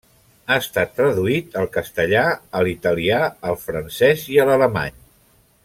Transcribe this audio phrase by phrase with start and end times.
[0.51, 2.23] Ha estat traduït al castellà,
[2.59, 4.99] a l'italià, al francès i a l'alemany.